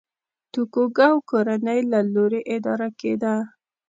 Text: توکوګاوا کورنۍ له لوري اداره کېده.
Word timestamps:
توکوګاوا 0.53 1.25
کورنۍ 1.29 1.79
له 1.91 1.99
لوري 2.13 2.41
اداره 2.55 2.87
کېده. 2.99 3.33